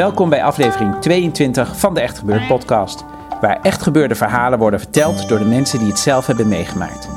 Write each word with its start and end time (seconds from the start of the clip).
Welkom 0.00 0.28
bij 0.28 0.44
aflevering 0.44 1.00
22 1.00 1.78
van 1.78 1.94
de 1.94 2.00
Echt 2.00 2.18
Gebeurd 2.18 2.46
podcast, 2.46 3.04
waar 3.40 3.58
echt 3.62 3.82
gebeurde 3.82 4.14
verhalen 4.14 4.58
worden 4.58 4.80
verteld 4.80 5.28
door 5.28 5.38
de 5.38 5.44
mensen 5.44 5.78
die 5.78 5.88
het 5.88 5.98
zelf 5.98 6.26
hebben 6.26 6.48
meegemaakt. 6.48 7.08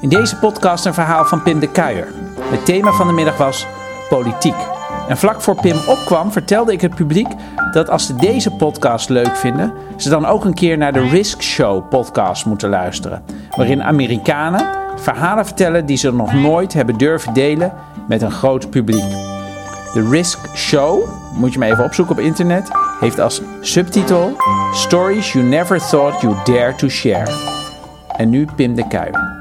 In 0.00 0.08
deze 0.08 0.36
podcast 0.36 0.86
een 0.86 0.94
verhaal 0.94 1.24
van 1.24 1.42
Pim 1.42 1.60
de 1.60 1.70
Kuijer. 1.70 2.08
Het 2.40 2.64
thema 2.64 2.92
van 2.92 3.06
de 3.06 3.12
middag 3.12 3.36
was 3.36 3.66
politiek. 4.08 4.54
En 5.08 5.16
vlak 5.16 5.40
voor 5.40 5.60
Pim 5.60 5.76
opkwam 5.88 6.32
vertelde 6.32 6.72
ik 6.72 6.80
het 6.80 6.94
publiek 6.94 7.28
dat 7.72 7.90
als 7.90 8.06
ze 8.06 8.16
deze 8.16 8.50
podcast 8.50 9.08
leuk 9.08 9.36
vinden, 9.36 9.72
ze 9.96 10.08
dan 10.08 10.26
ook 10.26 10.44
een 10.44 10.54
keer 10.54 10.78
naar 10.78 10.92
de 10.92 11.08
Risk 11.08 11.42
Show 11.42 11.88
podcast 11.88 12.46
moeten 12.46 12.68
luisteren, 12.68 13.22
waarin 13.56 13.82
Amerikanen 13.82 14.66
verhalen 14.96 15.46
vertellen 15.46 15.86
die 15.86 15.96
ze 15.96 16.12
nog 16.12 16.32
nooit 16.32 16.72
hebben 16.72 16.98
durven 16.98 17.34
delen 17.34 17.72
met 18.08 18.22
een 18.22 18.32
groot 18.32 18.70
publiek. 18.70 19.10
De 19.94 20.08
Risk 20.10 20.38
Show, 20.54 21.19
moet 21.32 21.52
je 21.52 21.58
maar 21.58 21.70
even 21.70 21.84
opzoeken 21.84 22.16
op 22.16 22.20
internet, 22.22 22.70
heeft 23.00 23.20
als 23.20 23.42
subtitel 23.60 24.36
Stories 24.72 25.32
You 25.32 25.44
Never 25.44 25.78
Thought 25.78 26.20
You 26.20 26.34
Dare 26.44 26.74
to 26.74 26.88
Share. 26.88 27.32
En 28.16 28.30
nu 28.30 28.46
Pim 28.56 28.74
de 28.74 28.88
Kuijer. 28.88 29.38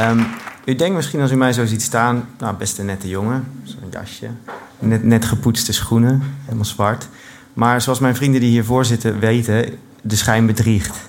Um, 0.00 0.26
u 0.64 0.74
denkt 0.74 0.96
misschien 0.96 1.20
als 1.20 1.30
u 1.30 1.36
mij 1.36 1.52
zo 1.52 1.66
ziet 1.66 1.82
staan, 1.82 2.28
nou 2.38 2.56
best 2.56 2.78
een 2.78 2.86
nette 2.86 3.08
jongen, 3.08 3.44
zo'n 3.62 3.88
jasje, 3.90 4.30
net, 4.78 5.04
net 5.04 5.24
gepoetste 5.24 5.72
schoenen, 5.72 6.22
helemaal 6.44 6.64
zwart. 6.64 7.08
Maar 7.54 7.80
zoals 7.80 7.98
mijn 7.98 8.16
vrienden 8.16 8.40
die 8.40 8.50
hiervoor 8.50 8.84
zitten 8.84 9.18
weten, 9.18 9.78
de 10.00 10.16
schijn 10.16 10.46
bedriegt. 10.46 11.07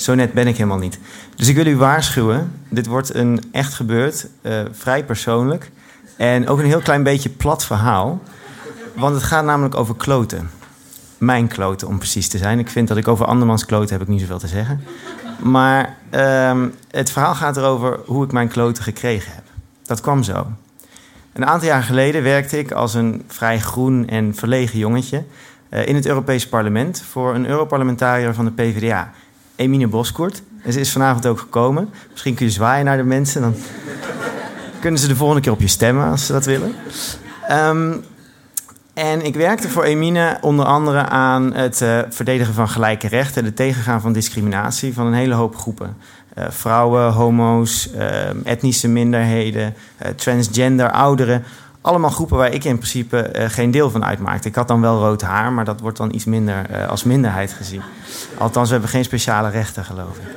Zo 0.00 0.14
net 0.14 0.32
ben 0.32 0.46
ik 0.46 0.56
helemaal 0.56 0.78
niet. 0.78 0.98
Dus 1.36 1.48
ik 1.48 1.56
wil 1.56 1.66
u 1.66 1.76
waarschuwen. 1.76 2.52
Dit 2.68 2.86
wordt 2.86 3.14
een 3.14 3.42
echt 3.52 3.74
gebeurd, 3.74 4.26
uh, 4.42 4.60
vrij 4.72 5.04
persoonlijk. 5.04 5.70
En 6.16 6.48
ook 6.48 6.58
een 6.58 6.64
heel 6.64 6.80
klein 6.80 7.02
beetje 7.02 7.28
plat 7.28 7.64
verhaal. 7.64 8.22
Want 8.94 9.14
het 9.14 9.24
gaat 9.24 9.44
namelijk 9.44 9.74
over 9.74 9.96
kloten. 9.96 10.50
Mijn 11.18 11.48
kloten, 11.48 11.88
om 11.88 11.98
precies 11.98 12.28
te 12.28 12.38
zijn. 12.38 12.58
Ik 12.58 12.68
vind 12.68 12.88
dat 12.88 12.96
ik 12.96 13.08
over 13.08 13.26
andermans 13.26 13.64
kloten 13.64 13.92
heb 13.92 14.02
ik 14.02 14.08
niet 14.08 14.20
zoveel 14.20 14.38
te 14.38 14.46
zeggen. 14.46 14.84
Maar 15.38 15.96
uh, 16.14 16.64
het 16.90 17.10
verhaal 17.10 17.34
gaat 17.34 17.56
erover 17.56 18.00
hoe 18.06 18.24
ik 18.24 18.32
mijn 18.32 18.48
kloten 18.48 18.82
gekregen 18.82 19.32
heb. 19.34 19.44
Dat 19.82 20.00
kwam 20.00 20.22
zo. 20.22 20.46
Een 21.32 21.46
aantal 21.46 21.68
jaar 21.68 21.82
geleden 21.82 22.22
werkte 22.22 22.58
ik 22.58 22.72
als 22.72 22.94
een 22.94 23.24
vrij 23.26 23.60
groen 23.60 24.08
en 24.08 24.34
verlegen 24.34 24.78
jongetje... 24.78 25.24
Uh, 25.70 25.86
in 25.86 25.94
het 25.94 26.06
Europees 26.06 26.48
Parlement 26.48 27.02
voor 27.10 27.34
een 27.34 27.46
Europarlementariër 27.46 28.34
van 28.34 28.44
de 28.44 28.50
PvdA... 28.50 29.12
Emine 29.60 29.86
Boskoert. 29.86 30.42
En 30.62 30.72
ze 30.72 30.80
is 30.80 30.92
vanavond 30.92 31.26
ook 31.26 31.38
gekomen. 31.38 31.90
Misschien 32.10 32.34
kun 32.34 32.46
je 32.46 32.52
zwaaien 32.52 32.84
naar 32.84 32.96
de 32.96 33.02
mensen. 33.02 33.40
Dan 33.40 33.54
kunnen 34.80 35.00
ze 35.00 35.08
de 35.08 35.16
volgende 35.16 35.42
keer 35.42 35.52
op 35.52 35.60
je 35.60 35.66
stemmen 35.68 36.10
als 36.10 36.26
ze 36.26 36.32
dat 36.32 36.44
willen. 36.44 36.74
Um, 37.50 38.04
en 38.94 39.24
ik 39.24 39.34
werkte 39.34 39.68
voor 39.68 39.82
Emine 39.82 40.38
onder 40.40 40.64
andere 40.64 40.98
aan 40.98 41.54
het 41.54 41.80
uh, 41.80 41.98
verdedigen 42.08 42.54
van 42.54 42.68
gelijke 42.68 43.08
rechten, 43.08 43.44
het 43.44 43.56
tegengaan 43.56 44.00
van 44.00 44.12
discriminatie 44.12 44.94
van 44.94 45.06
een 45.06 45.12
hele 45.12 45.34
hoop 45.34 45.56
groepen. 45.56 45.96
Uh, 46.38 46.44
vrouwen, 46.48 47.12
homo's, 47.12 47.90
uh, 47.96 48.46
etnische 48.46 48.88
minderheden, 48.88 49.74
transgender, 50.16 50.90
ouderen. 50.90 51.44
Allemaal 51.80 52.10
groepen 52.10 52.36
waar 52.36 52.52
ik 52.52 52.64
in 52.64 52.76
principe 52.76 53.30
geen 53.34 53.70
deel 53.70 53.90
van 53.90 54.04
uitmaakte. 54.04 54.48
Ik 54.48 54.54
had 54.54 54.68
dan 54.68 54.80
wel 54.80 54.98
rood 54.98 55.22
haar, 55.22 55.52
maar 55.52 55.64
dat 55.64 55.80
wordt 55.80 55.96
dan 55.96 56.14
iets 56.14 56.24
minder 56.24 56.86
als 56.88 57.04
minderheid 57.04 57.52
gezien. 57.52 57.82
Althans, 58.38 58.66
we 58.66 58.72
hebben 58.72 58.90
geen 58.90 59.04
speciale 59.04 59.50
rechten, 59.50 59.84
geloof 59.84 60.16
ik. 60.16 60.36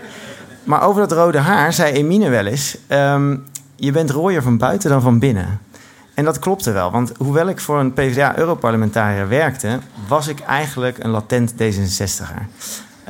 Maar 0.64 0.82
over 0.84 1.08
dat 1.08 1.18
rode 1.18 1.38
haar 1.38 1.74
zei 1.74 1.94
Emine 1.94 2.30
wel 2.30 2.46
eens: 2.46 2.78
um, 2.88 3.44
Je 3.76 3.92
bent 3.92 4.10
rooier 4.10 4.42
van 4.42 4.58
buiten 4.58 4.90
dan 4.90 5.02
van 5.02 5.20
binnen. 5.20 5.60
En 6.14 6.26
dat 6.26 6.40
klopte 6.40 6.72
wel, 6.72 6.92
want 6.92 7.12
hoewel 7.18 7.48
ik 7.48 7.60
voor 7.60 7.80
een 7.80 7.94
PvdA-europarlementariër 7.94 9.28
werkte, 9.28 9.80
was 10.08 10.28
ik 10.28 10.40
eigenlijk 10.40 11.04
een 11.04 11.10
latent 11.10 11.54
D66er. 11.54 12.42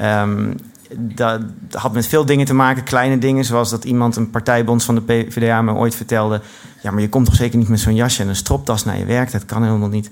Um, 0.01 0.55
dat 0.97 1.41
had 1.71 1.93
met 1.93 2.07
veel 2.07 2.25
dingen 2.25 2.45
te 2.45 2.53
maken, 2.53 2.83
kleine 2.83 3.17
dingen, 3.17 3.45
zoals 3.45 3.69
dat 3.69 3.83
iemand, 3.83 4.15
een 4.15 4.29
partijbond 4.29 4.83
van 4.83 4.95
de 4.95 5.01
PvdA, 5.01 5.61
me 5.61 5.73
ooit 5.73 5.95
vertelde: 5.95 6.41
Ja, 6.81 6.91
maar 6.91 7.01
je 7.01 7.09
komt 7.09 7.25
toch 7.25 7.35
zeker 7.35 7.57
niet 7.57 7.67
met 7.67 7.79
zo'n 7.79 7.95
jasje 7.95 8.21
en 8.21 8.27
een 8.27 8.35
stropdas 8.35 8.83
naar 8.83 8.97
je 8.97 9.05
werk? 9.05 9.31
Dat 9.31 9.45
kan 9.45 9.63
helemaal 9.63 9.89
niet. 9.89 10.09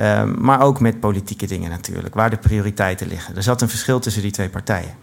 Um, 0.00 0.34
maar 0.38 0.60
ook 0.60 0.80
met 0.80 1.00
politieke 1.00 1.46
dingen 1.46 1.70
natuurlijk, 1.70 2.14
waar 2.14 2.30
de 2.30 2.36
prioriteiten 2.36 3.08
liggen. 3.08 3.36
Er 3.36 3.42
zat 3.42 3.62
een 3.62 3.68
verschil 3.68 3.98
tussen 3.98 4.22
die 4.22 4.30
twee 4.30 4.48
partijen. 4.48 4.94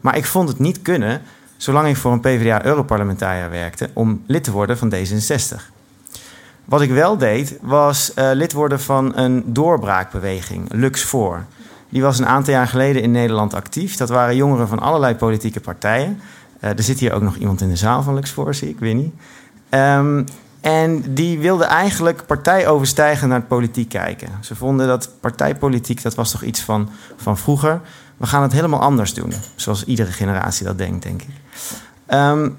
Maar 0.00 0.16
ik 0.16 0.24
vond 0.24 0.48
het 0.48 0.58
niet 0.58 0.82
kunnen, 0.82 1.22
zolang 1.56 1.88
ik 1.88 1.96
voor 1.96 2.12
een 2.12 2.20
PvdA-europarlementariër 2.20 3.50
werkte, 3.50 3.90
om 3.92 4.22
lid 4.26 4.44
te 4.44 4.50
worden 4.50 4.78
van 4.78 4.94
D66. 4.94 5.78
Wat 6.64 6.80
ik 6.80 6.90
wel 6.90 7.16
deed, 7.16 7.58
was 7.60 8.12
uh, 8.16 8.30
lid 8.32 8.52
worden 8.52 8.80
van 8.80 9.16
een 9.16 9.42
doorbraakbeweging, 9.46 10.72
Lux 10.72 11.02
voor. 11.02 11.44
Die 11.90 12.02
was 12.02 12.18
een 12.18 12.26
aantal 12.26 12.52
jaar 12.52 12.66
geleden 12.66 13.02
in 13.02 13.10
Nederland 13.10 13.54
actief. 13.54 13.96
Dat 13.96 14.08
waren 14.08 14.36
jongeren 14.36 14.68
van 14.68 14.78
allerlei 14.78 15.14
politieke 15.14 15.60
partijen. 15.60 16.20
Uh, 16.60 16.70
er 16.70 16.82
zit 16.82 16.98
hier 16.98 17.12
ook 17.12 17.22
nog 17.22 17.36
iemand 17.36 17.60
in 17.60 17.68
de 17.68 17.76
zaal 17.76 18.02
van 18.02 18.14
Lux 18.14 18.30
voor, 18.30 18.54
zie 18.54 18.68
ik, 18.68 18.78
Winnie. 18.78 19.12
Um, 19.70 20.24
en 20.60 21.14
die 21.14 21.38
wilden 21.38 21.66
eigenlijk 21.66 22.26
partijoverstijgend 22.26 23.30
naar 23.30 23.38
het 23.38 23.48
politiek 23.48 23.88
kijken. 23.88 24.28
Ze 24.40 24.56
vonden 24.56 24.86
dat 24.86 25.10
partijpolitiek, 25.20 26.02
dat 26.02 26.14
was 26.14 26.30
toch 26.30 26.42
iets 26.42 26.60
van, 26.60 26.88
van 27.16 27.38
vroeger. 27.38 27.80
We 28.16 28.26
gaan 28.26 28.42
het 28.42 28.52
helemaal 28.52 28.80
anders 28.80 29.14
doen. 29.14 29.32
Zoals 29.54 29.84
iedere 29.84 30.12
generatie 30.12 30.66
dat 30.66 30.78
denkt, 30.78 31.02
denk 31.02 31.22
ik. 31.22 31.28
Um, 32.08 32.56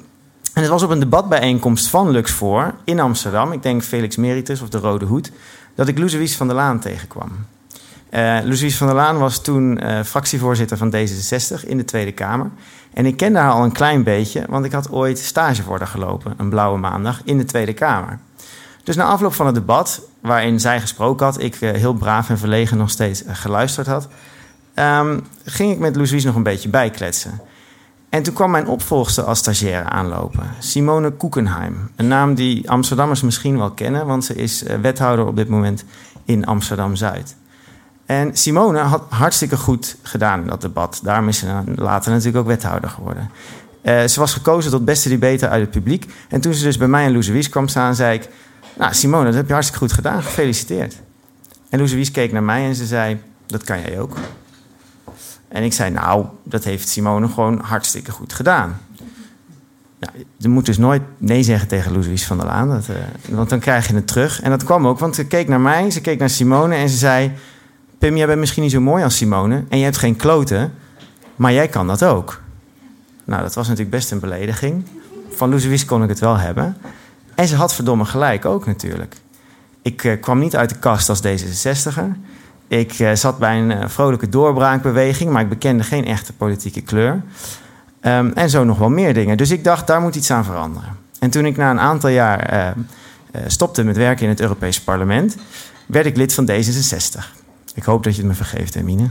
en 0.53 0.61
het 0.61 0.67
was 0.67 0.83
op 0.83 0.89
een 0.89 0.99
debatbijeenkomst 0.99 1.87
van 1.87 2.09
Lux 2.09 2.31
voor 2.31 2.73
in 2.83 2.99
Amsterdam, 2.99 3.51
ik 3.51 3.63
denk 3.63 3.83
Felix 3.83 4.15
Meritus 4.15 4.61
of 4.61 4.69
de 4.69 4.77
Rode 4.77 5.05
Hoed, 5.05 5.31
dat 5.75 5.87
ik 5.87 5.97
Louise 5.97 6.37
van 6.37 6.47
der 6.47 6.55
Laan 6.55 6.79
tegenkwam. 6.79 7.31
Uh, 8.11 8.69
van 8.69 8.87
der 8.87 8.95
Laan 8.95 9.17
was 9.17 9.41
toen 9.41 9.83
uh, 9.83 10.03
fractievoorzitter 10.03 10.77
van 10.77 10.95
D66 10.95 11.67
in 11.67 11.77
de 11.77 11.85
Tweede 11.85 12.11
Kamer. 12.11 12.49
En 12.93 13.05
ik 13.05 13.17
kende 13.17 13.39
haar 13.39 13.51
al 13.51 13.63
een 13.63 13.71
klein 13.71 14.03
beetje, 14.03 14.45
want 14.49 14.65
ik 14.65 14.71
had 14.71 14.91
ooit 14.91 15.19
stage 15.19 15.63
voor 15.63 15.77
haar 15.77 15.87
gelopen, 15.87 16.33
een 16.37 16.49
blauwe 16.49 16.79
maandag, 16.79 17.21
in 17.23 17.37
de 17.37 17.45
Tweede 17.45 17.73
Kamer. 17.73 18.19
Dus 18.83 18.95
na 18.95 19.05
afloop 19.05 19.33
van 19.33 19.45
het 19.45 19.55
debat, 19.55 20.01
waarin 20.21 20.59
zij 20.59 20.81
gesproken 20.81 21.25
had, 21.25 21.41
ik 21.41 21.61
uh, 21.61 21.71
heel 21.71 21.93
braaf 21.93 22.29
en 22.29 22.37
verlegen 22.37 22.77
nog 22.77 22.89
steeds 22.89 23.23
geluisterd 23.27 23.87
had, 23.87 24.07
um, 24.75 25.23
ging 25.45 25.71
ik 25.71 25.79
met 25.79 25.95
Louise 25.95 26.25
nog 26.25 26.35
een 26.35 26.43
beetje 26.43 26.69
bijkletsen. 26.69 27.41
En 28.09 28.23
toen 28.23 28.33
kwam 28.33 28.51
mijn 28.51 28.67
opvolgster 28.67 29.23
als 29.23 29.37
stagiaire 29.37 29.89
aanlopen, 29.89 30.49
Simone 30.59 31.11
Koekenheim. 31.11 31.91
Een 31.95 32.07
naam 32.07 32.35
die 32.35 32.69
Amsterdammers 32.69 33.21
misschien 33.21 33.57
wel 33.57 33.71
kennen, 33.71 34.05
want 34.05 34.25
ze 34.25 34.35
is 34.35 34.63
eh, 34.63 34.77
wethouder 34.77 35.25
op 35.27 35.35
dit 35.35 35.49
moment 35.49 35.83
in 36.25 36.45
Amsterdam 36.45 36.95
Zuid. 36.95 37.35
En 38.11 38.37
Simone 38.37 38.79
had 38.79 39.03
hartstikke 39.09 39.57
goed 39.57 39.95
gedaan 40.01 40.41
in 40.41 40.47
dat 40.47 40.61
debat. 40.61 40.99
Daarom 41.03 41.27
is 41.27 41.37
ze 41.37 41.61
later 41.75 42.11
natuurlijk 42.11 42.37
ook 42.37 42.47
wethouder 42.47 42.89
geworden. 42.89 43.29
Uh, 43.83 44.03
ze 44.03 44.19
was 44.19 44.33
gekozen 44.33 44.71
tot 44.71 44.85
beste 44.85 45.09
debater 45.09 45.49
uit 45.49 45.61
het 45.61 45.71
publiek. 45.71 46.13
En 46.29 46.41
toen 46.41 46.53
ze 46.53 46.63
dus 46.63 46.77
bij 46.77 46.87
mij 46.87 47.05
en 47.05 47.11
Louise 47.11 47.49
kwam 47.49 47.67
staan, 47.67 47.95
zei 47.95 48.17
ik... 48.17 48.29
Nou, 48.77 48.93
Simone, 48.93 49.25
dat 49.25 49.33
heb 49.33 49.47
je 49.47 49.53
hartstikke 49.53 49.85
goed 49.85 49.93
gedaan. 49.93 50.23
Gefeliciteerd. 50.23 50.95
En 51.69 51.79
Louise 51.79 52.11
keek 52.11 52.31
naar 52.31 52.43
mij 52.43 52.65
en 52.65 52.75
ze 52.75 52.85
zei... 52.85 53.21
Dat 53.47 53.63
kan 53.63 53.81
jij 53.81 53.99
ook. 53.99 54.17
En 55.47 55.63
ik 55.63 55.73
zei, 55.73 55.91
nou, 55.91 56.25
dat 56.43 56.63
heeft 56.63 56.89
Simone 56.89 57.27
gewoon 57.27 57.59
hartstikke 57.59 58.11
goed 58.11 58.33
gedaan. 58.33 58.79
Nou, 59.99 60.13
je 60.37 60.49
moet 60.49 60.65
dus 60.65 60.77
nooit 60.77 61.01
nee 61.17 61.43
zeggen 61.43 61.67
tegen 61.67 61.91
Louise 61.91 62.25
van 62.25 62.37
der 62.37 62.45
Laan. 62.45 62.69
Uh, 62.69 62.95
want 63.29 63.49
dan 63.49 63.59
krijg 63.59 63.87
je 63.87 63.95
het 63.95 64.07
terug. 64.07 64.41
En 64.41 64.49
dat 64.49 64.63
kwam 64.63 64.87
ook, 64.87 64.99
want 64.99 65.15
ze 65.15 65.25
keek 65.25 65.47
naar 65.47 65.61
mij, 65.61 65.91
ze 65.91 66.01
keek 66.01 66.19
naar 66.19 66.29
Simone 66.29 66.75
en 66.75 66.89
ze 66.89 66.97
zei... 66.97 67.31
Pim, 68.01 68.17
jij 68.17 68.27
bent 68.27 68.39
misschien 68.39 68.63
niet 68.63 68.71
zo 68.71 68.81
mooi 68.81 69.03
als 69.03 69.15
Simone 69.15 69.63
en 69.69 69.77
je 69.77 69.83
hebt 69.83 69.97
geen 69.97 70.15
kloten, 70.15 70.73
maar 71.35 71.53
jij 71.53 71.67
kan 71.67 71.87
dat 71.87 72.03
ook. 72.03 72.41
Nou, 73.23 73.41
dat 73.41 73.53
was 73.53 73.67
natuurlijk 73.67 73.95
best 73.95 74.11
een 74.11 74.19
belediging. 74.19 74.85
Van 75.29 75.49
Loesewies 75.49 75.85
kon 75.85 76.03
ik 76.03 76.09
het 76.09 76.19
wel 76.19 76.37
hebben. 76.37 76.77
En 77.35 77.47
ze 77.47 77.55
had 77.55 77.75
verdomme 77.75 78.05
gelijk 78.05 78.45
ook 78.45 78.65
natuurlijk. 78.65 79.15
Ik 79.81 80.03
uh, 80.03 80.21
kwam 80.21 80.39
niet 80.39 80.55
uit 80.55 80.69
de 80.69 80.75
kast 80.75 81.09
als 81.09 81.21
D66er. 81.25 82.03
Ik 82.67 82.99
uh, 82.99 83.13
zat 83.13 83.37
bij 83.37 83.59
een 83.59 83.71
uh, 83.71 83.87
vrolijke 83.87 84.29
doorbraakbeweging, 84.29 85.31
maar 85.31 85.41
ik 85.41 85.49
bekende 85.49 85.83
geen 85.83 86.05
echte 86.05 86.33
politieke 86.33 86.81
kleur. 86.81 87.21
Um, 88.01 88.31
en 88.33 88.49
zo 88.49 88.63
nog 88.63 88.77
wel 88.77 88.89
meer 88.89 89.13
dingen. 89.13 89.37
Dus 89.37 89.51
ik 89.51 89.63
dacht, 89.63 89.87
daar 89.87 90.01
moet 90.01 90.15
iets 90.15 90.31
aan 90.31 90.45
veranderen. 90.45 90.97
En 91.19 91.29
toen 91.29 91.45
ik 91.45 91.57
na 91.57 91.71
een 91.71 91.79
aantal 91.79 92.09
jaar 92.09 92.75
stopte 93.47 93.83
met 93.83 93.97
werken 93.97 94.23
in 94.23 94.29
het 94.29 94.41
Europees 94.41 94.81
Parlement, 94.81 95.35
werd 95.85 96.05
ik 96.05 96.17
lid 96.17 96.33
van 96.33 96.49
D66. 96.51 97.40
Ik 97.75 97.83
hoop 97.83 98.03
dat 98.03 98.15
je 98.15 98.21
het 98.21 98.29
me 98.29 98.35
vergeeft, 98.35 98.73
Hermine. 98.73 99.07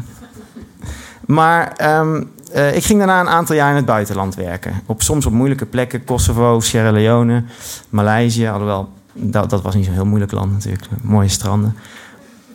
Maar 1.27 1.73
um, 2.01 2.31
uh, 2.55 2.77
ik 2.77 2.85
ging 2.85 2.99
daarna 2.99 3.21
een 3.21 3.29
aantal 3.29 3.57
jaar 3.57 3.71
in 3.71 3.77
het 3.77 3.85
buitenland 3.85 4.35
werken. 4.35 4.83
Op, 4.87 5.03
soms 5.03 5.27
op 5.27 5.33
moeilijke 5.33 5.67
plekken. 5.67 6.05
Kosovo, 6.05 6.61
Sierra 6.61 6.91
Leone, 6.91 7.45
Maleisië. 7.89 8.47
Alhoewel, 8.49 8.93
dat, 9.13 9.51
dat 9.51 9.63
was 9.63 9.75
niet 9.75 9.85
zo'n 9.85 9.95
heel 9.95 10.05
moeilijk 10.05 10.33
land 10.33 10.53
natuurlijk. 10.53 10.85
Mooie 11.03 11.29
stranden. 11.29 11.77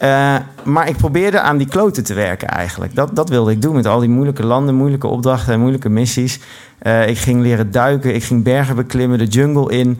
Uh, 0.01 0.35
maar 0.63 0.87
ik 0.87 0.97
probeerde 0.97 1.39
aan 1.39 1.57
die 1.57 1.67
kloten 1.67 2.03
te 2.03 2.13
werken 2.13 2.47
eigenlijk. 2.47 2.95
Dat, 2.95 3.15
dat 3.15 3.29
wilde 3.29 3.51
ik 3.51 3.61
doen 3.61 3.75
met 3.75 3.85
al 3.85 3.99
die 3.99 4.09
moeilijke 4.09 4.45
landen, 4.45 4.75
moeilijke 4.75 5.07
opdrachten 5.07 5.53
en 5.53 5.59
moeilijke 5.59 5.89
missies. 5.89 6.39
Uh, 6.83 7.07
ik 7.07 7.17
ging 7.17 7.41
leren 7.41 7.71
duiken, 7.71 8.15
ik 8.15 8.23
ging 8.23 8.43
bergen 8.43 8.75
beklimmen, 8.75 9.17
de 9.17 9.25
jungle 9.25 9.71
in. 9.71 9.99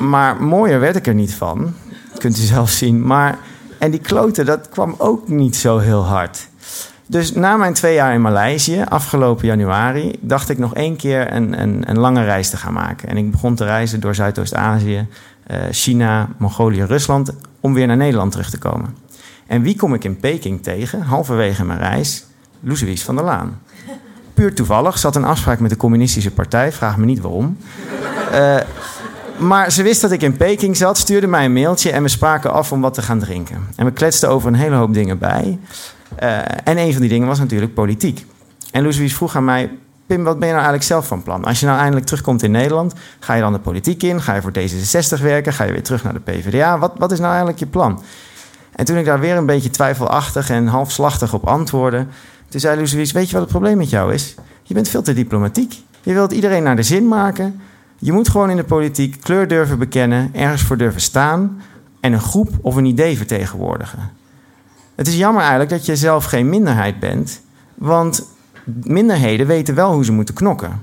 Maar 0.00 0.42
mooier 0.42 0.80
werd 0.80 0.96
ik 0.96 1.06
er 1.06 1.14
niet 1.14 1.34
van. 1.34 1.74
Dat 2.10 2.18
kunt 2.18 2.38
u 2.38 2.42
zelf 2.42 2.70
zien. 2.70 3.06
Maar, 3.06 3.38
en 3.78 3.90
die 3.90 4.00
kloten, 4.00 4.46
dat 4.46 4.68
kwam 4.68 4.94
ook 4.98 5.28
niet 5.28 5.56
zo 5.56 5.78
heel 5.78 6.04
hard. 6.04 6.48
Dus 7.06 7.32
na 7.32 7.56
mijn 7.56 7.74
twee 7.74 7.94
jaar 7.94 8.14
in 8.14 8.20
Maleisië, 8.20 8.84
afgelopen 8.88 9.46
januari, 9.46 10.18
dacht 10.20 10.48
ik 10.48 10.58
nog 10.58 10.74
één 10.74 10.96
keer 10.96 11.32
een, 11.32 11.60
een, 11.62 11.90
een 11.90 11.98
lange 11.98 12.24
reis 12.24 12.50
te 12.50 12.56
gaan 12.56 12.72
maken. 12.72 13.08
En 13.08 13.16
ik 13.16 13.30
begon 13.30 13.54
te 13.54 13.64
reizen 13.64 14.00
door 14.00 14.14
Zuidoost-Azië, 14.14 15.06
uh, 15.50 15.56
China, 15.70 16.28
Mongolië, 16.36 16.82
Rusland, 16.82 17.32
om 17.60 17.74
weer 17.74 17.86
naar 17.86 17.96
Nederland 17.96 18.30
terug 18.32 18.50
te 18.50 18.58
komen. 18.58 18.94
En 19.46 19.62
wie 19.62 19.76
kom 19.76 19.94
ik 19.94 20.04
in 20.04 20.16
Peking 20.16 20.62
tegen, 20.62 21.02
halverwege 21.02 21.64
mijn 21.64 21.78
reis? 21.78 22.24
Louise 22.60 23.04
van 23.04 23.16
der 23.16 23.24
Laan. 23.24 23.60
Puur 24.34 24.54
toevallig 24.54 24.98
zat 24.98 25.16
een 25.16 25.24
afspraak 25.24 25.60
met 25.60 25.70
de 25.70 25.76
Communistische 25.76 26.30
Partij, 26.30 26.72
vraag 26.72 26.96
me 26.96 27.04
niet 27.04 27.20
waarom. 27.20 27.56
Uh, 28.32 28.56
maar 29.38 29.72
ze 29.72 29.82
wist 29.82 30.00
dat 30.00 30.10
ik 30.10 30.22
in 30.22 30.36
Peking 30.36 30.76
zat, 30.76 30.98
stuurde 30.98 31.26
mij 31.26 31.44
een 31.44 31.52
mailtje 31.52 31.90
en 31.90 32.02
we 32.02 32.08
spraken 32.08 32.52
af 32.52 32.72
om 32.72 32.80
wat 32.80 32.94
te 32.94 33.02
gaan 33.02 33.18
drinken. 33.18 33.66
En 33.76 33.84
we 33.84 33.92
kletsten 33.92 34.28
over 34.28 34.48
een 34.48 34.54
hele 34.54 34.74
hoop 34.74 34.94
dingen 34.94 35.18
bij. 35.18 35.58
Uh, 36.22 36.38
en 36.64 36.78
een 36.78 36.92
van 36.92 37.00
die 37.00 37.10
dingen 37.10 37.28
was 37.28 37.38
natuurlijk 37.38 37.74
politiek. 37.74 38.26
En 38.70 38.82
Louise 38.82 39.14
vroeg 39.14 39.36
aan 39.36 39.44
mij: 39.44 39.70
Pim, 40.06 40.24
wat 40.24 40.38
ben 40.38 40.48
je 40.48 40.54
nou 40.54 40.66
eigenlijk 40.66 40.84
zelf 40.84 41.06
van 41.06 41.22
plan? 41.22 41.44
Als 41.44 41.60
je 41.60 41.66
nou 41.66 41.78
eindelijk 41.78 42.06
terugkomt 42.06 42.42
in 42.42 42.50
Nederland, 42.50 42.94
ga 43.18 43.34
je 43.34 43.40
dan 43.40 43.52
de 43.52 43.58
politiek 43.58 44.02
in? 44.02 44.22
Ga 44.22 44.34
je 44.34 44.42
voor 44.42 44.52
D66 44.58 45.22
werken? 45.22 45.52
Ga 45.52 45.64
je 45.64 45.72
weer 45.72 45.82
terug 45.82 46.04
naar 46.04 46.12
de 46.12 46.20
PvdA? 46.20 46.78
Wat, 46.78 46.92
wat 46.96 47.12
is 47.12 47.18
nou 47.18 47.30
eigenlijk 47.30 47.58
je 47.58 47.66
plan? 47.66 48.02
En 48.72 48.84
toen 48.84 48.96
ik 48.96 49.04
daar 49.04 49.20
weer 49.20 49.36
een 49.36 49.46
beetje 49.46 49.70
twijfelachtig 49.70 50.50
en 50.50 50.66
halfslachtig 50.66 51.34
op 51.34 51.46
antwoordde, 51.46 52.06
toen 52.48 52.60
zei 52.60 52.74
Louise: 52.74 53.12
Weet 53.12 53.26
je 53.26 53.32
wat 53.32 53.42
het 53.42 53.50
probleem 53.50 53.76
met 53.76 53.90
jou 53.90 54.12
is? 54.12 54.34
Je 54.62 54.74
bent 54.74 54.88
veel 54.88 55.02
te 55.02 55.14
diplomatiek. 55.14 55.74
Je 56.02 56.12
wilt 56.12 56.32
iedereen 56.32 56.62
naar 56.62 56.76
de 56.76 56.82
zin 56.82 57.08
maken. 57.08 57.60
Je 57.98 58.12
moet 58.12 58.28
gewoon 58.28 58.50
in 58.50 58.56
de 58.56 58.64
politiek 58.64 59.20
kleur 59.20 59.48
durven 59.48 59.78
bekennen, 59.78 60.30
ergens 60.34 60.62
voor 60.62 60.76
durven 60.76 61.00
staan 61.00 61.62
en 62.00 62.12
een 62.12 62.20
groep 62.20 62.48
of 62.60 62.76
een 62.76 62.84
idee 62.84 63.16
vertegenwoordigen. 63.16 64.10
Het 64.94 65.06
is 65.06 65.16
jammer 65.16 65.40
eigenlijk 65.40 65.70
dat 65.70 65.86
je 65.86 65.96
zelf 65.96 66.24
geen 66.24 66.48
minderheid 66.48 67.00
bent, 67.00 67.40
want 67.74 68.26
minderheden 68.64 69.46
weten 69.46 69.74
wel 69.74 69.92
hoe 69.92 70.04
ze 70.04 70.12
moeten 70.12 70.34
knokken. 70.34 70.82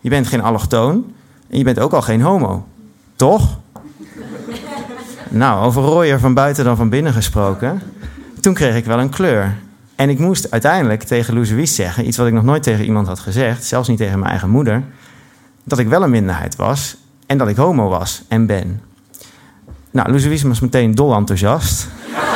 Je 0.00 0.08
bent 0.08 0.26
geen 0.26 0.42
allochtoon 0.42 1.12
en 1.50 1.58
je 1.58 1.64
bent 1.64 1.78
ook 1.78 1.92
al 1.92 2.02
geen 2.02 2.20
homo. 2.20 2.66
Toch? 3.16 3.58
nou, 5.28 5.64
over 5.64 5.82
rooier 5.82 6.20
van 6.20 6.34
buiten 6.34 6.64
dan 6.64 6.76
van 6.76 6.88
binnen 6.88 7.12
gesproken. 7.12 7.82
Toen 8.40 8.54
kreeg 8.54 8.76
ik 8.76 8.84
wel 8.84 8.98
een 8.98 9.10
kleur. 9.10 9.56
En 9.96 10.08
ik 10.08 10.18
moest 10.18 10.50
uiteindelijk 10.50 11.02
tegen 11.02 11.34
Louise 11.34 11.66
zeggen, 11.66 12.06
iets 12.06 12.16
wat 12.16 12.26
ik 12.26 12.32
nog 12.32 12.44
nooit 12.44 12.62
tegen 12.62 12.84
iemand 12.84 13.06
had 13.06 13.18
gezegd, 13.18 13.64
zelfs 13.64 13.88
niet 13.88 13.98
tegen 13.98 14.18
mijn 14.18 14.30
eigen 14.30 14.50
moeder, 14.50 14.84
dat 15.70 15.78
ik 15.78 15.88
wel 15.88 16.02
een 16.02 16.10
minderheid 16.10 16.56
was 16.56 16.96
en 17.26 17.38
dat 17.38 17.48
ik 17.48 17.56
homo 17.56 17.88
was 17.88 18.22
en 18.28 18.46
ben. 18.46 18.82
Nou, 19.90 20.08
Louise 20.10 20.48
was 20.48 20.60
meteen 20.60 20.94
dol 20.94 21.14
enthousiast. 21.14 21.86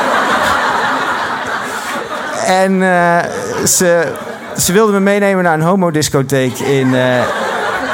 En 2.46 2.72
uh, 2.72 3.18
ze, 3.66 4.12
ze 4.58 4.72
wilde 4.72 4.92
me 4.92 5.00
meenemen 5.00 5.44
naar 5.44 5.54
een 5.54 5.60
homodiscotheek 5.60 6.58
in, 6.58 6.86
uh, 6.86 7.18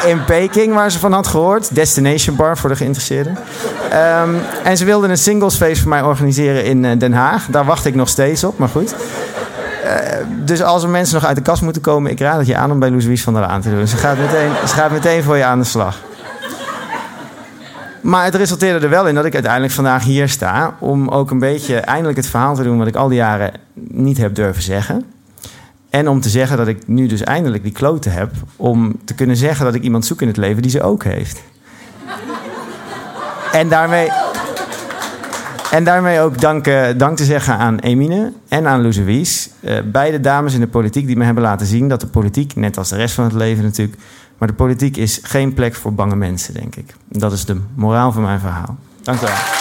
in 0.07 0.25
Peking, 0.25 0.75
waar 0.75 0.91
ze 0.91 0.99
van 0.99 1.13
had 1.13 1.27
gehoord. 1.27 1.75
Destination 1.75 2.37
Bar 2.37 2.59
voor 2.59 2.69
de 2.69 2.77
geïnteresseerden. 2.77 3.39
Um, 4.23 4.41
en 4.65 4.77
ze 4.77 4.85
wilde 4.85 5.09
een 5.09 5.19
singlesfeest 5.19 5.81
voor 5.81 5.91
mij 5.91 6.03
organiseren 6.03 6.65
in 6.65 6.85
uh, 6.85 6.99
Den 6.99 7.13
Haag. 7.13 7.47
Daar 7.51 7.65
wacht 7.65 7.85
ik 7.85 7.95
nog 7.95 8.09
steeds 8.09 8.45
op, 8.45 8.59
maar 8.59 8.69
goed. 8.69 8.95
Dus 10.45 10.63
als 10.63 10.83
er 10.83 10.89
mensen 10.89 11.15
nog 11.15 11.25
uit 11.25 11.37
de 11.37 11.43
kast 11.43 11.63
moeten 11.63 11.83
komen, 11.83 12.11
ik 12.11 12.21
raad 12.21 12.39
het 12.39 12.47
je 12.47 12.57
aan 12.57 12.71
om 12.71 12.79
bij 12.79 12.91
Louise 12.91 13.23
van 13.23 13.33
der 13.33 13.43
Laan 13.43 13.61
te 13.61 13.71
doen. 13.71 13.87
Ze 13.87 13.97
gaat, 13.97 14.19
meteen, 14.19 14.51
ze 14.69 14.75
gaat 14.75 14.91
meteen 14.91 15.23
voor 15.23 15.37
je 15.37 15.45
aan 15.45 15.59
de 15.59 15.65
slag. 15.65 15.99
Maar 18.01 18.25
het 18.25 18.35
resulteerde 18.35 18.85
er 18.85 18.91
wel 18.91 19.09
in 19.09 19.15
dat 19.15 19.25
ik 19.25 19.35
uiteindelijk 19.35 19.73
vandaag 19.73 20.05
hier 20.05 20.29
sta. 20.29 20.75
Om 20.79 21.09
ook 21.09 21.31
een 21.31 21.39
beetje 21.39 21.77
eindelijk 21.77 22.17
het 22.17 22.27
verhaal 22.27 22.55
te 22.55 22.63
doen 22.63 22.79
wat 22.79 22.87
ik 22.87 22.97
al 22.97 23.09
die 23.09 23.19
jaren 23.19 23.53
niet 23.75 24.19
heb 24.19 24.35
durven 24.35 24.63
zeggen. 24.63 25.05
En 25.91 26.09
om 26.09 26.21
te 26.21 26.29
zeggen 26.29 26.57
dat 26.57 26.67
ik 26.67 26.87
nu 26.87 27.07
dus 27.07 27.23
eindelijk 27.23 27.63
die 27.63 27.73
kloten 27.73 28.13
heb. 28.13 28.31
Om 28.57 28.99
te 29.05 29.15
kunnen 29.15 29.37
zeggen 29.37 29.65
dat 29.65 29.75
ik 29.75 29.83
iemand 29.83 30.07
zoek 30.07 30.23
in 30.23 30.29
het 30.29 30.37
leven 30.37 30.63
die 30.63 30.71
ze 30.71 30.83
ook 30.83 31.05
heeft. 31.05 31.43
en 33.53 33.69
daarmee. 33.69 34.09
En 35.71 35.85
daarmee 35.85 36.21
ook 36.21 36.41
dank, 36.41 36.65
dank 36.97 37.17
te 37.17 37.25
zeggen 37.25 37.57
aan 37.59 37.79
Emine 37.79 38.33
en 38.49 38.67
aan 38.67 38.91
Wies. 38.91 39.51
Uh, 39.61 39.79
beide 39.85 40.21
dames 40.21 40.55
in 40.55 40.61
de 40.61 40.69
politiek 40.69 41.07
die 41.07 41.17
me 41.17 41.25
hebben 41.25 41.43
laten 41.43 41.67
zien 41.67 41.89
dat 41.89 42.01
de 42.01 42.07
politiek, 42.07 42.57
net 42.57 42.79
als 42.79 42.89
de 42.89 42.97
rest 42.97 43.15
van 43.15 43.25
het 43.25 43.33
leven 43.33 43.65
natuurlijk, 43.65 43.99
maar 44.39 44.49
de 44.49 44.55
politiek 44.55 44.97
is 44.97 45.21
geen 45.23 45.55
plek 45.55 45.75
voor 45.75 45.95
bange 45.95 46.17
mensen, 46.17 46.55
denk 46.55 46.77
ik. 46.77 46.95
Dat 47.09 47.33
is 47.33 47.45
de 47.45 47.61
moraal 47.75 48.13
van 48.13 48.23
mijn 48.23 48.41
verhaal. 48.41 48.77
Dank 49.03 49.21
u 49.21 49.25
wel. 49.25 49.58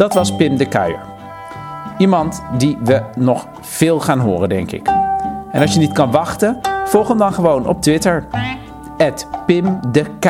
Dat 0.00 0.14
was 0.14 0.36
Pim 0.36 0.56
de 0.56 0.66
Kuijer. 0.66 1.00
Iemand 1.98 2.42
die 2.58 2.78
we 2.84 3.02
nog 3.16 3.46
veel 3.60 4.00
gaan 4.00 4.18
horen, 4.18 4.48
denk 4.48 4.70
ik. 4.70 4.88
En 5.52 5.60
als 5.60 5.72
je 5.72 5.78
niet 5.78 5.92
kan 5.92 6.10
wachten, 6.10 6.60
volg 6.84 7.08
hem 7.08 7.18
dan 7.18 7.32
gewoon 7.32 7.66
op 7.66 7.82
Twitter. 7.82 8.26
Pim 9.46 9.80
de 9.92 10.04
K. 10.18 10.26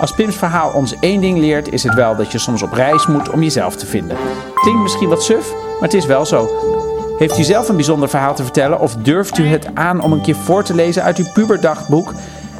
Als 0.00 0.14
Pims 0.14 0.36
verhaal 0.36 0.70
ons 0.70 0.98
één 1.00 1.20
ding 1.20 1.38
leert, 1.38 1.72
is 1.72 1.82
het 1.82 1.94
wel 1.94 2.16
dat 2.16 2.32
je 2.32 2.38
soms 2.38 2.62
op 2.62 2.72
reis 2.72 3.06
moet 3.06 3.30
om 3.30 3.42
jezelf 3.42 3.76
te 3.76 3.86
vinden. 3.86 4.16
Klinkt 4.54 4.82
misschien 4.82 5.08
wat 5.08 5.22
suf, 5.22 5.52
maar 5.52 5.88
het 5.88 5.94
is 5.94 6.06
wel 6.06 6.26
zo. 6.26 6.50
Heeft 7.18 7.38
u 7.38 7.42
zelf 7.42 7.68
een 7.68 7.76
bijzonder 7.76 8.08
verhaal 8.08 8.34
te 8.34 8.42
vertellen 8.42 8.80
of 8.80 8.94
durft 8.94 9.38
u 9.38 9.46
het 9.46 9.74
aan 9.74 10.00
om 10.00 10.12
een 10.12 10.22
keer 10.22 10.36
voor 10.36 10.64
te 10.64 10.74
lezen 10.74 11.02
uit 11.02 11.18
uw 11.18 11.32
puberdagboek? 11.32 12.12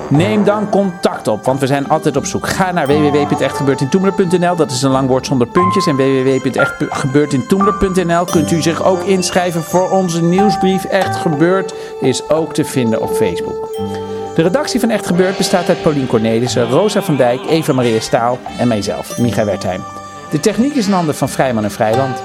Neem 0.09 0.45
dan 0.45 0.69
contact 0.69 1.29
op, 1.29 1.45
want 1.45 1.61
we 1.61 1.67
zijn 1.67 1.89
altijd 1.89 2.17
op 2.17 2.27
zoek. 2.27 2.49
Ga 2.49 2.73
naar 2.73 2.87
www.echtgebeurtintoemler.nl, 2.87 4.57
dat 4.57 4.71
is 4.71 4.83
een 4.83 4.91
lang 4.91 5.09
woord 5.09 5.27
zonder 5.27 5.47
puntjes. 5.47 5.87
En 5.87 5.97
www.echtgebeurtintoemler.nl 5.97 8.25
kunt 8.25 8.51
u 8.51 8.63
zich 8.63 8.85
ook 8.85 9.03
inschrijven 9.03 9.63
voor 9.63 9.91
onze 9.91 10.23
nieuwsbrief. 10.23 10.85
Echt 10.85 11.17
Gebeurd 11.17 11.75
is 12.01 12.29
ook 12.29 12.55
te 12.55 12.65
vinden 12.65 13.03
op 13.03 13.11
Facebook. 13.11 13.69
De 14.35 14.43
redactie 14.43 14.81
van 14.81 14.91
Echt 14.91 15.07
Gebeurd 15.07 15.37
bestaat 15.37 15.69
uit 15.69 15.83
Paulien 15.83 16.07
Cornelissen, 16.07 16.71
Rosa 16.71 17.03
van 17.03 17.17
Dijk, 17.17 17.41
Eva 17.49 17.73
Maria 17.73 18.01
Staal 18.01 18.39
en 18.59 18.69
mijzelf, 18.69 19.19
Micha 19.19 19.45
Wertheim. 19.45 19.83
De 20.31 20.41
techniek 20.41 20.75
is 20.75 20.87
in 20.87 20.93
handen 20.93 21.15
van 21.15 21.29
Vrijman 21.29 21.65
en 21.65 21.71
Vrijland. 21.71 22.23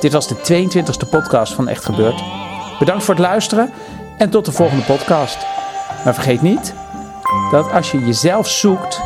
Dit 0.00 0.12
was 0.12 0.28
de 0.28 0.36
22e 0.36 1.08
podcast 1.10 1.52
van 1.52 1.68
Echt 1.68 1.84
Gebeurd. 1.84 2.22
Bedankt 2.78 3.04
voor 3.04 3.14
het 3.14 3.22
luisteren 3.22 3.72
en 4.18 4.30
tot 4.30 4.44
de 4.44 4.52
volgende 4.52 4.84
podcast. 4.84 5.38
Maar 6.04 6.14
vergeet 6.14 6.42
niet 6.42 6.74
dat 7.50 7.72
als 7.72 7.90
je 7.90 7.98
jezelf 7.98 8.48
zoekt, 8.48 9.00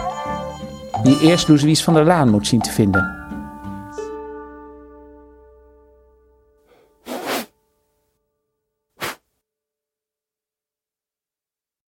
je 1.03 1.19
eerst 1.21 1.49
Louise 1.49 1.85
van 1.85 1.95
der 1.95 2.05
Laan 2.05 2.31
moet 2.31 2.47
zien 2.47 2.61
te 2.61 2.71
vinden. 2.71 3.18